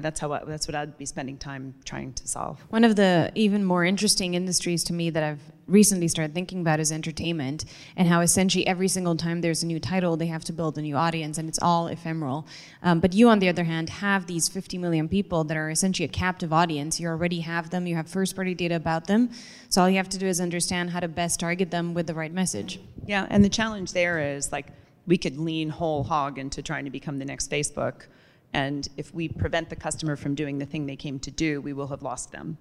[0.00, 2.60] that's how I, that's what I'd be spending time trying to solve.
[2.70, 6.80] One of the even more interesting industries to me that I've recently started thinking about
[6.80, 7.64] is entertainment
[7.96, 10.82] and how essentially every single time there's a new title they have to build a
[10.82, 12.46] new audience and it's all ephemeral.
[12.82, 16.04] Um, but you on the other hand have these 50 million people that are essentially
[16.04, 16.98] a captive audience.
[16.98, 17.86] You already have them.
[17.86, 19.30] You have first party data about them.
[19.68, 22.14] So all you have to do is understand how to best target them with the
[22.14, 22.80] right message.
[23.06, 24.66] Yeah, and the challenge there is like
[25.06, 28.06] we could lean whole hog into trying to become the next Facebook
[28.52, 31.72] and if we prevent the customer from doing the thing they came to do, we
[31.72, 32.58] will have lost them.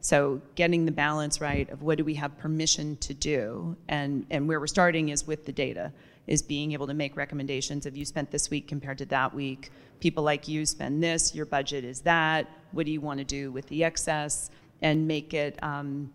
[0.00, 4.46] So getting the balance right of what do we have permission to do, and, and
[4.46, 5.92] where we're starting is with the data,
[6.26, 9.70] is being able to make recommendations of you spent this week compared to that week.
[10.00, 12.46] People like you spend this, your budget is that.
[12.72, 14.50] What do you want to do with the excess?
[14.82, 16.12] And make it um,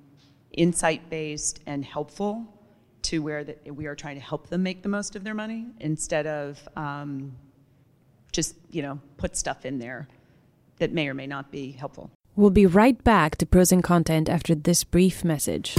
[0.51, 2.45] insight based and helpful
[3.03, 5.65] to where that we are trying to help them make the most of their money
[5.79, 7.35] instead of um,
[8.31, 10.07] just, you know, put stuff in there
[10.79, 12.11] that may or may not be helpful.
[12.35, 15.75] We'll be right back to pros and content after this brief message.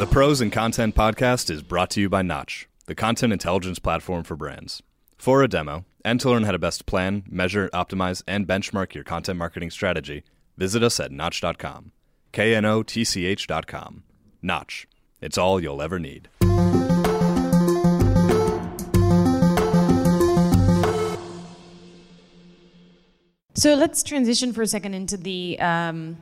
[0.00, 4.24] The Pros and Content podcast is brought to you by Knotch, the content intelligence platform
[4.24, 4.82] for brands.
[5.18, 9.04] For a demo, and to learn how to best plan, measure, optimize, and benchmark your
[9.04, 10.24] content marketing strategy,
[10.56, 11.92] visit us at Knotch.com.
[12.32, 14.04] K N O T C H.com.
[14.40, 14.86] Knotch.
[15.20, 16.28] It's all you'll ever need.
[23.60, 26.16] So let's transition for a second into the um,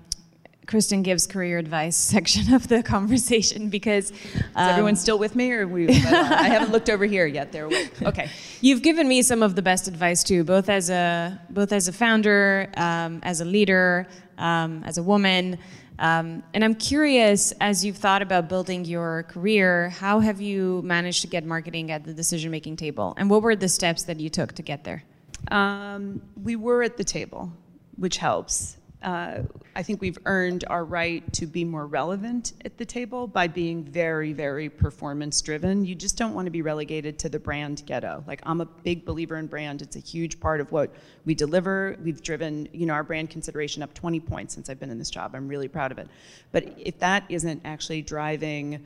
[0.66, 5.52] Kristin gives career advice section of the conversation because um, is everyone still with me,
[5.52, 5.88] or we?
[5.88, 7.52] I haven't looked over here yet.
[7.52, 7.70] There,
[8.02, 8.28] okay.
[8.60, 11.92] You've given me some of the best advice too, both as a both as a
[11.92, 15.58] founder, um, as a leader, um, as a woman.
[16.00, 21.20] Um, and I'm curious, as you've thought about building your career, how have you managed
[21.20, 23.14] to get marketing at the decision making table?
[23.16, 25.04] And what were the steps that you took to get there?
[25.50, 27.52] Um, we were at the table,
[27.96, 28.76] which helps.
[29.02, 29.42] Uh,
[29.76, 33.84] I think we've earned our right to be more relevant at the table by being
[33.84, 35.84] very, very performance driven.
[35.84, 38.24] You just don't want to be relegated to the brand ghetto.
[38.26, 40.92] Like, I'm a big believer in brand, it's a huge part of what
[41.24, 41.96] we deliver.
[42.02, 45.10] We've driven, you know, our brand consideration up 20 points since I've been in this
[45.10, 45.32] job.
[45.36, 46.08] I'm really proud of it.
[46.50, 48.84] But if that isn't actually driving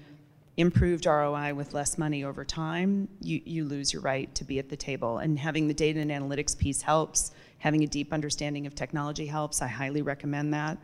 [0.57, 4.69] improved ROI with less money over time, you, you lose your right to be at
[4.69, 5.19] the table.
[5.19, 7.33] And having the data and analytics piece helps.
[7.59, 9.63] Having a deep understanding of technology helps.
[9.63, 10.79] I highly recommend that.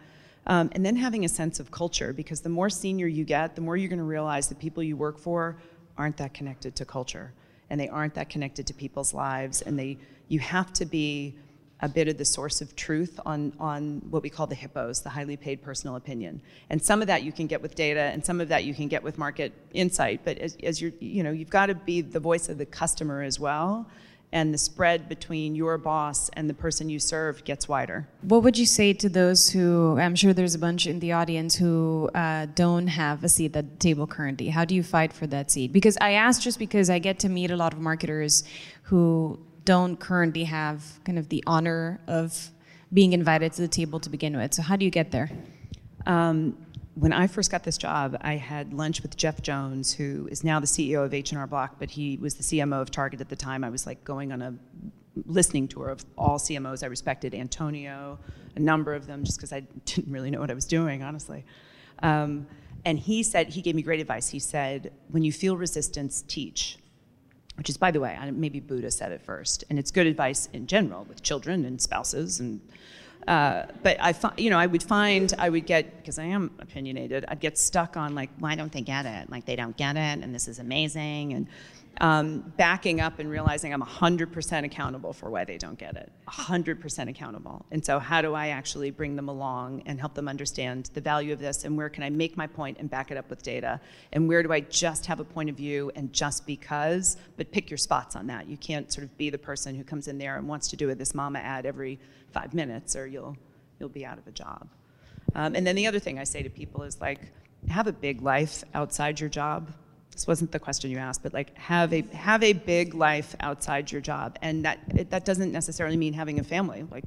[0.46, 3.60] Um, and then having a sense of culture, because the more senior you get, the
[3.60, 5.58] more you're going to realize the people you work for
[5.98, 7.32] aren't that connected to culture,
[7.68, 11.34] and they aren't that connected to people's lives, and they you have to be
[11.80, 15.10] a bit of the source of truth on, on what we call the HIPPOs, the
[15.10, 16.40] highly paid personal opinion.
[16.70, 18.88] And some of that you can get with data, and some of that you can
[18.88, 20.22] get with market insight.
[20.24, 23.22] But as, as you're, you know, you've got to be the voice of the customer
[23.22, 23.88] as well.
[24.30, 28.06] And the spread between your boss and the person you serve gets wider.
[28.20, 31.54] What would you say to those who, I'm sure there's a bunch in the audience
[31.54, 34.48] who uh, don't have a seat at the table currently?
[34.48, 35.72] How do you fight for that seat?
[35.72, 38.44] Because I ask just because I get to meet a lot of marketers
[38.82, 39.38] who
[39.68, 42.52] don't currently have kind of the honor of
[42.90, 44.54] being invited to the table to begin with.
[44.54, 45.28] So how do you get there?
[46.06, 46.56] Um,
[46.94, 50.58] when I first got this job, I had lunch with Jeff Jones, who is now
[50.58, 53.62] the CEO of H&R Block, but he was the CMO of Target at the time.
[53.62, 54.54] I was like going on a
[55.26, 58.18] listening tour of all CMOs I respected, Antonio,
[58.56, 61.44] a number of them, just because I didn't really know what I was doing, honestly.
[62.02, 62.46] Um,
[62.86, 64.30] and he said, he gave me great advice.
[64.30, 66.78] He said, when you feel resistance, teach
[67.58, 70.68] which is, by the way, maybe Buddha said it first, and it's good advice in
[70.68, 72.38] general with children and spouses.
[72.38, 72.60] And
[73.26, 77.24] uh, but I, you know, I would find I would get because I am opinionated.
[77.26, 79.28] I'd get stuck on like, why don't they get it?
[79.28, 81.34] Like they don't get it, and this is amazing.
[81.34, 81.48] And
[82.00, 86.12] um, backing up and realizing I'm 100% accountable for why they don't get it.
[86.28, 87.66] 100% accountable.
[87.70, 91.32] And so, how do I actually bring them along and help them understand the value
[91.32, 91.64] of this?
[91.64, 93.80] And where can I make my point and back it up with data?
[94.12, 97.16] And where do I just have a point of view and just because?
[97.36, 98.48] But pick your spots on that.
[98.48, 100.90] You can't sort of be the person who comes in there and wants to do
[100.90, 101.98] a this mama ad every
[102.32, 103.36] five minutes, or you'll
[103.80, 104.68] you'll be out of a job.
[105.34, 107.20] Um, and then the other thing I say to people is like,
[107.68, 109.72] have a big life outside your job
[110.18, 113.92] this wasn't the question you asked, but like have a have a big life outside
[113.92, 116.84] your job, and that it, that doesn't necessarily mean having a family.
[116.90, 117.04] Like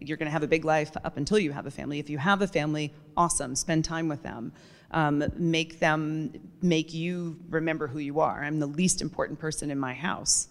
[0.00, 2.00] you're going to have a big life up until you have a family.
[2.00, 3.54] If you have a family, awesome.
[3.54, 4.52] Spend time with them.
[4.90, 8.42] Um, make them make you remember who you are.
[8.42, 10.48] I'm the least important person in my house,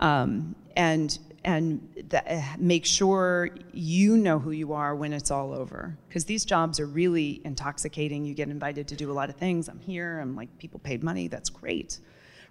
[0.00, 5.96] um, and and uh, make sure you know who you are when it's all over.
[6.08, 8.26] Because these jobs are really intoxicating.
[8.26, 9.68] You get invited to do a lot of things.
[9.68, 10.18] I'm here.
[10.18, 11.28] I'm like, people paid money.
[11.28, 12.00] That's great.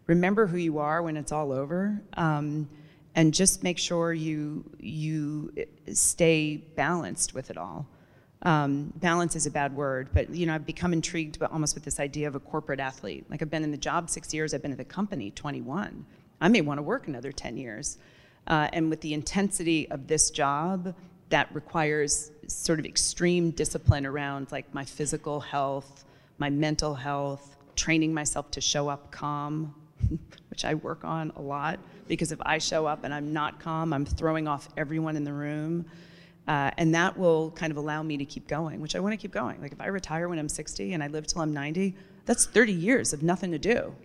[0.07, 2.69] Remember who you are when it's all over, um,
[3.15, 5.51] and just make sure you you
[5.91, 7.87] stay balanced with it all.
[8.43, 11.83] Um, balance is a bad word, but you know I've become intrigued, but almost with
[11.83, 13.25] this idea of a corporate athlete.
[13.29, 14.53] Like I've been in the job six years.
[14.53, 16.05] I've been at the company 21.
[16.41, 17.97] I may want to work another 10 years.
[18.47, 20.93] Uh, and with the intensity of this job,
[21.29, 26.05] that requires sort of extreme discipline around like my physical health,
[26.37, 29.73] my mental health, training myself to show up calm,
[30.49, 33.91] which I work on a lot because if I show up and I'm not calm,
[33.93, 35.85] I'm throwing off everyone in the room.
[36.47, 39.17] Uh, and that will kind of allow me to keep going, which I want to
[39.17, 39.59] keep going.
[39.59, 41.95] Like if I retire when I'm 60 and I live till I'm 90,
[42.25, 43.95] that's 30 years of nothing to do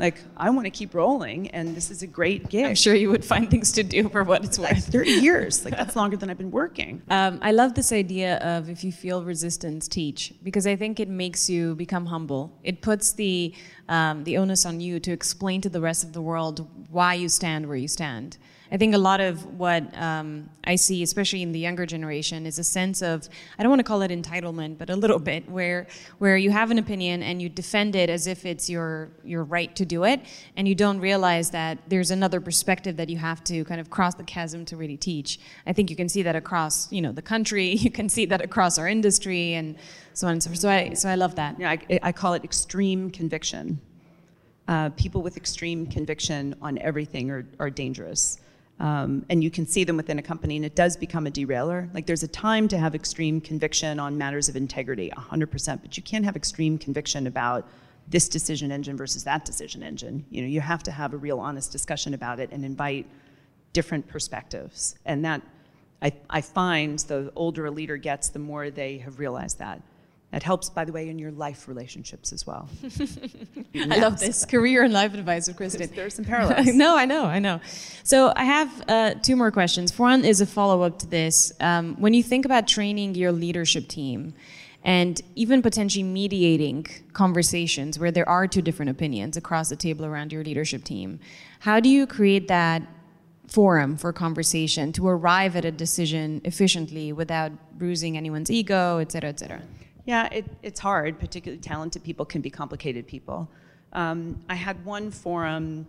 [0.00, 2.64] like I want to keep rolling, and this is a great gig.
[2.64, 4.70] I'm sure you would find things to do for what it's worth.
[4.70, 7.02] Like 30 years, like that's longer than I've been working.
[7.10, 11.08] Um, I love this idea of if you feel resistance, teach, because I think it
[11.08, 12.58] makes you become humble.
[12.64, 13.54] It puts the
[13.88, 17.28] um, the onus on you to explain to the rest of the world why you
[17.28, 18.38] stand where you stand.
[18.72, 22.58] I think a lot of what um, I see, especially in the younger generation, is
[22.58, 23.28] a sense of
[23.58, 26.70] I don't want to call it entitlement, but a little bit, where where you have
[26.70, 30.20] an opinion and you defend it as if it's your your right to do it,
[30.56, 34.14] and you don't realize that there's another perspective that you have to kind of cross
[34.14, 35.40] the chasm to really teach.
[35.66, 38.40] I think you can see that across you know the country, you can see that
[38.40, 39.76] across our industry, and
[40.14, 40.60] so on and so forth.
[40.60, 41.58] So I so I love that.
[41.58, 43.80] Yeah, I, I call it extreme conviction.
[44.68, 48.38] Uh, people with extreme conviction on everything are, are dangerous.
[48.80, 51.90] Um, and you can see them within a company, and it does become a derailer.
[51.92, 56.02] Like there's a time to have extreme conviction on matters of integrity, 100%, but you
[56.02, 57.68] can't have extreme conviction about
[58.08, 60.24] this decision engine versus that decision engine.
[60.30, 63.06] You know, you have to have a real honest discussion about it and invite
[63.74, 64.96] different perspectives.
[65.04, 65.42] And that,
[66.00, 69.82] I, I find the older a leader gets, the more they have realized that.
[70.30, 72.68] That helps, by the way, in your life relationships as well.
[73.74, 75.78] I love this career and life advice of Kristin.
[75.78, 76.66] There's, there's some parallels.
[76.74, 77.60] no, I know, I know.
[78.04, 79.98] So I have uh, two more questions.
[79.98, 81.52] One is a follow up to this.
[81.58, 84.34] Um, when you think about training your leadership team,
[84.82, 90.32] and even potentially mediating conversations where there are two different opinions across the table around
[90.32, 91.20] your leadership team,
[91.58, 92.82] how do you create that
[93.46, 99.28] forum for conversation to arrive at a decision efficiently without bruising anyone's ego, et cetera,
[99.28, 99.60] et cetera?
[100.04, 101.18] Yeah, it, it's hard.
[101.18, 103.48] Particularly talented people can be complicated people.
[103.92, 105.86] Um, I had one forum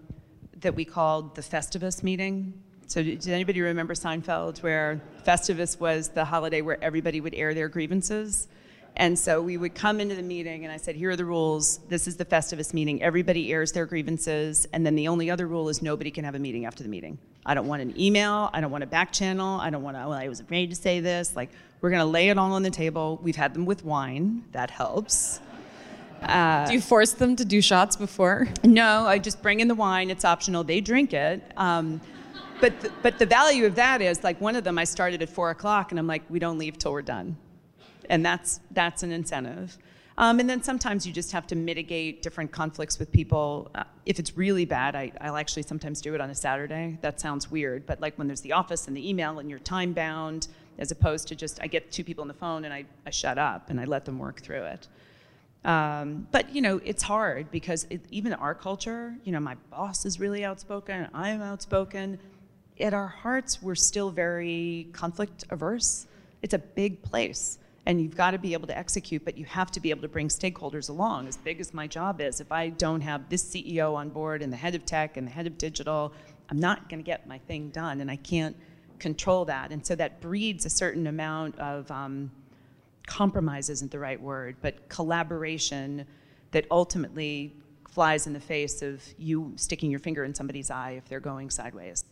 [0.59, 2.53] that we called the Festivus meeting.
[2.87, 7.69] So, did anybody remember Seinfeld, where Festivus was the holiday where everybody would air their
[7.69, 8.47] grievances?
[8.97, 11.79] And so we would come into the meeting, and I said, Here are the rules.
[11.87, 13.01] This is the Festivus meeting.
[13.01, 14.67] Everybody airs their grievances.
[14.73, 17.17] And then the only other rule is nobody can have a meeting after the meeting.
[17.45, 18.49] I don't want an email.
[18.53, 19.59] I don't want a back channel.
[19.59, 21.35] I don't want to, well, I was afraid to say this.
[21.35, 21.49] Like,
[21.79, 23.19] we're going to lay it all on the table.
[23.23, 24.43] We've had them with wine.
[24.51, 25.39] That helps.
[26.21, 28.47] Uh, do you force them to do shots before?
[28.63, 30.11] No, I just bring in the wine.
[30.11, 30.63] It's optional.
[30.63, 31.41] They drink it.
[31.57, 31.99] Um,
[32.59, 35.29] but, th- but the value of that is like one of them I started at
[35.29, 37.37] four o'clock and I'm like, we don't leave till we're done.
[38.09, 39.77] And that's, that's an incentive.
[40.17, 43.71] Um, and then sometimes you just have to mitigate different conflicts with people.
[43.73, 46.97] Uh, if it's really bad, I, will actually sometimes do it on a Saturday.
[47.01, 49.93] That sounds weird, but like when there's the office and the email and you're time
[49.93, 53.09] bound, as opposed to just I get two people on the phone and I, I
[53.09, 54.87] shut up and I let them work through it.
[55.63, 60.05] Um, but you know, it's hard because it, even our culture, you know, my boss
[60.05, 62.19] is really outspoken, I'm outspoken.
[62.79, 66.07] At our hearts, we're still very conflict averse.
[66.41, 69.71] It's a big place, and you've got to be able to execute, but you have
[69.71, 71.27] to be able to bring stakeholders along.
[71.27, 74.53] As big as my job is, if I don't have this CEO on board and
[74.53, 76.13] the head of tech and the head of digital,
[76.49, 78.55] I'm not going to get my thing done, and I can't
[78.99, 79.71] control that.
[79.71, 82.29] And so that breeds a certain amount of um,
[83.07, 86.05] compromise, isn't the right word, but collaboration
[86.51, 87.55] that ultimately
[87.89, 91.49] flies in the face of you sticking your finger in somebody's eye if they're going
[91.49, 92.05] sideways.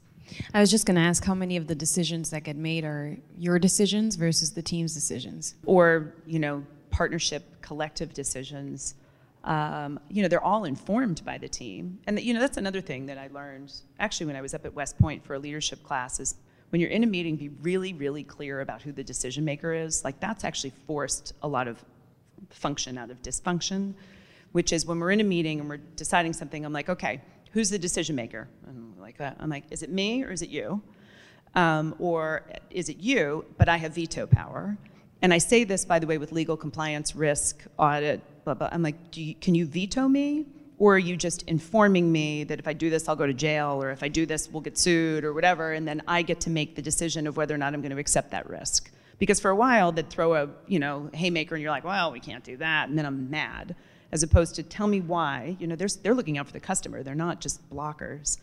[0.54, 3.18] I was just going to ask how many of the decisions that get made are
[3.38, 5.56] your decisions versus the team's decisions?
[5.66, 8.96] Or, you know, partnership, collective decisions.
[9.44, 12.00] Um, you know, they're all informed by the team.
[12.08, 14.74] And, you know, that's another thing that I learned actually when I was up at
[14.74, 16.36] West Point for a leadership class is
[16.70, 20.04] when you're in a meeting, be really, really clear about who the decision maker is.
[20.04, 21.84] Like, that's actually forced a lot of
[22.50, 23.94] function out of dysfunction,
[24.52, 27.22] which is when we're in a meeting and we're deciding something, I'm like, okay,
[27.52, 28.48] who's the decision maker?
[28.68, 29.38] And like that.
[29.40, 30.84] I'm like, is it me or is it you?
[31.56, 34.78] Um, or is it you, but I have veto power?
[35.24, 38.70] And I say this, by the way, with legal compliance, risk, audit, blah, blah.
[38.72, 40.46] I'm like, you, can you veto me?
[40.78, 43.82] Or are you just informing me that if I do this, I'll go to jail,
[43.84, 46.52] or if I do this, we'll get sued, or whatever, and then I get to
[46.52, 48.92] make the decision of whether or not I'm going to accept that risk?
[49.18, 52.22] Because for a while, they'd throw a you know haymaker, and you're like, well, we
[52.22, 53.76] can't do that, and then I'm mad.
[54.12, 55.58] As opposed to tell me why.
[55.60, 57.04] You know, they're, they're looking out for the customer.
[57.04, 58.38] They're not just blockers,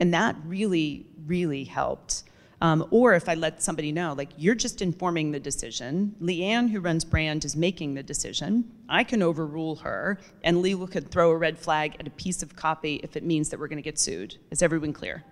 [0.00, 2.24] and that really, really helped.
[2.60, 6.14] Um, or if I let somebody know, like, you're just informing the decision.
[6.22, 8.64] Leanne, who runs brand, is making the decision.
[8.88, 12.56] I can overrule her, and legal could throw a red flag at a piece of
[12.56, 14.36] copy if it means that we're going to get sued.
[14.50, 15.22] Is everyone clear?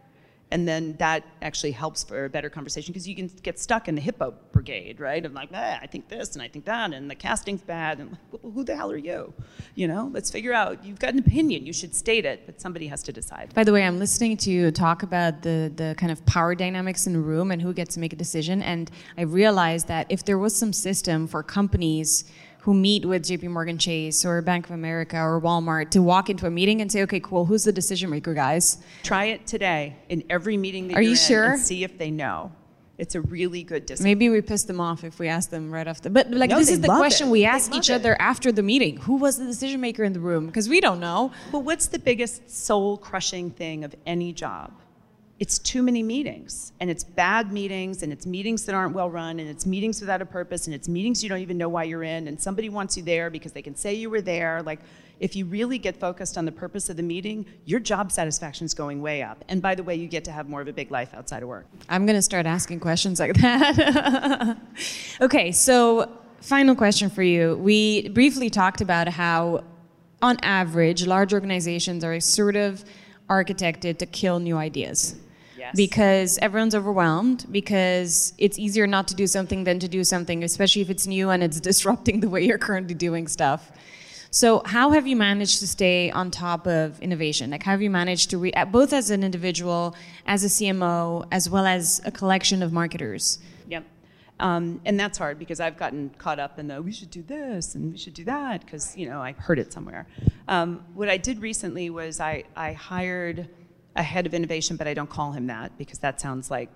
[0.51, 3.95] And then that actually helps for a better conversation because you can get stuck in
[3.95, 5.25] the hippo brigade, right?
[5.25, 8.53] Of like, I think this and I think that, and the casting's bad, and well,
[8.53, 9.33] who the hell are you?
[9.75, 10.85] You know, let's figure out.
[10.85, 13.53] You've got an opinion, you should state it, but somebody has to decide.
[13.55, 17.07] By the way, I'm listening to you talk about the the kind of power dynamics
[17.07, 20.25] in the room and who gets to make a decision, and I realized that if
[20.25, 22.25] there was some system for companies
[22.65, 26.47] who meet with JP Morgan Chase or Bank of America or Walmart to walk into
[26.47, 28.79] a meeting and say, okay, cool, who's the decision maker, guys?
[29.03, 31.53] Try it today in every meeting that Are you sure?
[31.53, 32.53] and see if they know.
[32.97, 34.09] It's a really good discipline.
[34.13, 36.09] Maybe we piss them off if we ask them right after.
[36.09, 37.33] But like No, this is the question it.
[37.33, 37.95] we ask each it.
[37.95, 38.97] other after the meeting.
[38.99, 40.47] Who was the decision maker in the room?
[40.47, 41.33] Because we don't know.
[41.53, 44.73] But what's the biggest soul crushing thing of any job?
[45.41, 49.41] It's too many meetings, and it's bad meetings, and it's meetings that aren't well run,
[49.41, 52.05] and it's meetings without a purpose, and it's meetings you don't even know why you're
[52.05, 54.63] in, and somebody wants you there because they can say you were there.
[54.63, 54.79] Like,
[55.21, 58.75] if you really get focused on the purpose of the meeting, your job satisfaction is
[58.75, 59.45] going way up.
[59.49, 61.49] And by the way, you get to have more of a big life outside of
[61.49, 61.67] work.
[61.89, 64.59] I'm going to start asking questions like that.
[65.21, 66.11] okay, so
[66.41, 67.57] final question for you.
[67.57, 69.65] We briefly talked about how,
[70.21, 72.85] on average, large organizations are sort of
[73.31, 75.17] architected to kill new ideas.
[75.65, 75.77] Yes.
[75.77, 80.83] Because everyone's overwhelmed, because it's easier not to do something than to do something, especially
[80.83, 83.73] if it's new and it's disrupting the way you're currently doing stuff.
[84.31, 87.51] So, how have you managed to stay on top of innovation?
[87.51, 89.97] Like, how have you managed to, re- both as an individual,
[90.27, 93.39] as a CMO, as well as a collection of marketers?
[93.69, 93.85] Yep.
[94.41, 97.75] Um, and that's hard because I've gotten caught up in the we should do this
[97.75, 100.07] and we should do that because you know I heard it somewhere.
[100.47, 103.49] Um, what I did recently was I, I hired
[103.97, 106.71] a head of innovation, but I don't call him that because that sounds like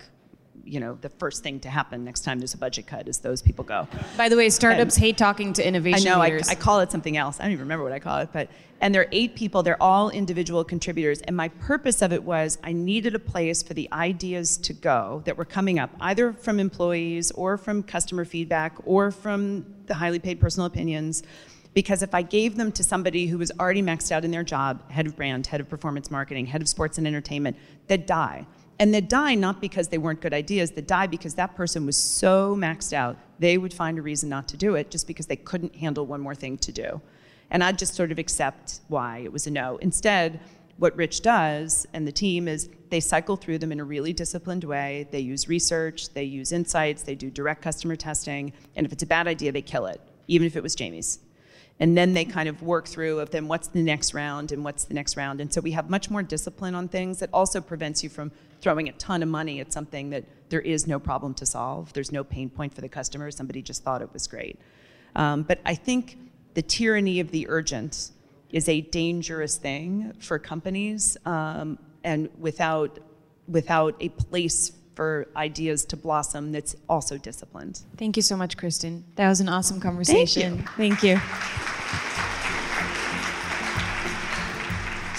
[0.65, 3.41] you know the first thing to happen next time there's a budget cut is those
[3.41, 3.87] people go.
[4.17, 6.39] By the way, startups hate talking to I innovation know I.
[6.47, 7.39] I call it something else.
[7.39, 8.49] I don't even remember what I call it, but
[8.81, 9.63] and there are eight people.
[9.63, 13.73] They're all individual contributors, and my purpose of it was I needed a place for
[13.73, 18.75] the ideas to go that were coming up, either from employees or from customer feedback
[18.85, 21.23] or from the highly paid personal opinions.
[21.73, 24.89] Because if I gave them to somebody who was already maxed out in their job,
[24.89, 27.57] head of brand, head of performance marketing, head of sports and entertainment,
[27.87, 28.47] they'd die.
[28.79, 31.97] And they'd die not because they weren't good ideas, they'd die because that person was
[31.97, 35.35] so maxed out, they would find a reason not to do it just because they
[35.35, 37.01] couldn't handle one more thing to do.
[37.51, 39.77] And I'd just sort of accept why it was a no.
[39.77, 40.39] Instead,
[40.77, 44.63] what Rich does and the team is they cycle through them in a really disciplined
[44.63, 45.07] way.
[45.11, 49.07] They use research, they use insights, they do direct customer testing, and if it's a
[49.07, 51.19] bad idea, they kill it, even if it was Jamie's
[51.79, 54.83] and then they kind of work through of then what's the next round and what's
[54.85, 58.03] the next round and so we have much more discipline on things that also prevents
[58.03, 61.45] you from throwing a ton of money at something that there is no problem to
[61.45, 64.59] solve there's no pain point for the customer somebody just thought it was great
[65.15, 66.17] um, but i think
[66.53, 68.11] the tyranny of the urgent
[68.51, 72.99] is a dangerous thing for companies um, and without
[73.47, 79.03] without a place for ideas to blossom that's also disciplined Thank you so much, Kristin.
[79.15, 80.65] That was an awesome conversation.
[80.77, 81.19] Thank you.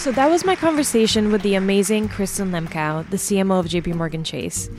[0.01, 4.25] So that was my conversation with the amazing Kristin Lemkau, the CMO of JP Morgan
[4.25, 4.71] Chase.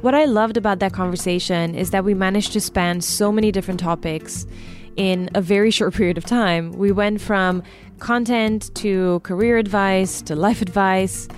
[0.00, 3.78] What I loved about that conversation is that we managed to span so many different
[3.78, 4.48] topics
[4.96, 6.72] in a very short period of time.
[6.72, 7.62] We went from
[8.00, 11.28] content to career advice to life advice.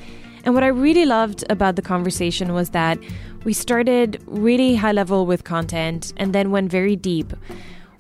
[0.46, 2.98] And what I really loved about the conversation was that
[3.44, 7.34] we started really high level with content and then went very deep.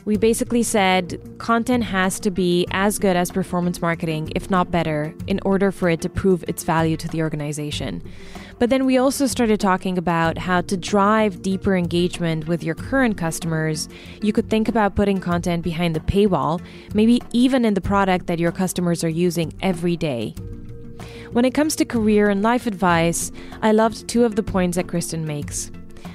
[0.06, 5.12] We basically said content has to be as good as performance marketing, if not better,
[5.26, 8.04] in order for it to prove its value to the organization.
[8.60, 13.18] But then we also started talking about how to drive deeper engagement with your current
[13.18, 13.88] customers.
[14.22, 16.62] You could think about putting content behind the paywall,
[16.94, 20.36] maybe even in the product that your customers are using every day.
[21.32, 24.86] When it comes to career and life advice, I loved two of the points that
[24.86, 25.72] Kristin makes.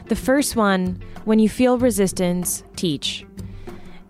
[0.08, 3.26] The first one when you feel resistance, teach.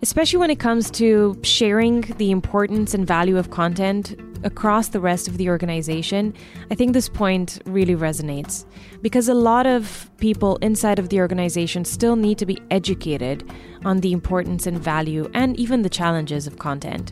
[0.03, 5.27] Especially when it comes to sharing the importance and value of content across the rest
[5.27, 6.33] of the organization,
[6.71, 8.65] I think this point really resonates
[9.03, 13.47] because a lot of people inside of the organization still need to be educated
[13.85, 17.11] on the importance and value and even the challenges of content.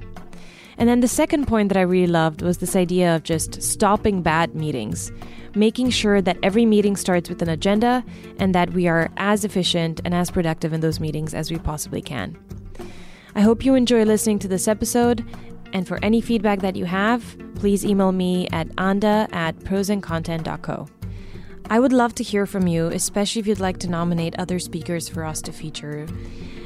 [0.79, 4.23] And then the second point that I really loved was this idea of just stopping
[4.23, 5.11] bad meetings,
[5.53, 8.03] making sure that every meeting starts with an agenda
[8.39, 12.01] and that we are as efficient and as productive in those meetings as we possibly
[12.01, 12.35] can.
[13.35, 15.25] I hope you enjoy listening to this episode
[15.73, 20.87] and for any feedback that you have, please email me at anda at prosandcontent.co.
[21.69, 25.07] I would love to hear from you, especially if you'd like to nominate other speakers
[25.07, 26.07] for us to feature.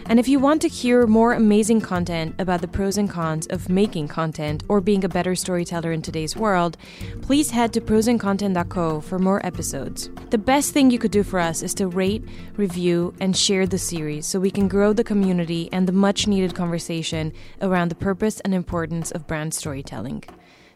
[0.05, 3.69] And if you want to hear more amazing content about the pros and cons of
[3.69, 6.77] making content or being a better storyteller in today's world,
[7.21, 10.09] please head to prosandcontent.co for more episodes.
[10.29, 12.23] The best thing you could do for us is to rate,
[12.57, 16.53] review, and share the series so we can grow the community and the much needed
[16.53, 17.31] conversation
[17.61, 20.23] around the purpose and importance of brand storytelling.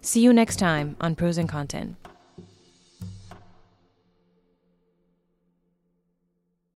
[0.02, 1.96] See you next time on Pros and Content.